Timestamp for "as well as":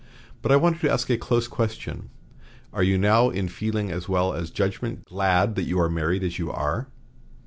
3.91-4.49